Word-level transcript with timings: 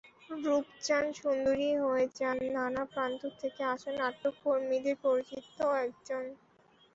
রূপচান 0.43 1.05
সুন্দরী 1.19 1.69
হয়ে 1.83 2.05
যান 2.17 2.37
নানা 2.55 2.83
প্রান্ত 2.93 3.21
থেকে 3.39 3.61
আসা 3.73 3.91
নাট্যকর্মীদের 3.99 4.95
পরিচিত 5.05 5.43
একজন। 5.83 6.23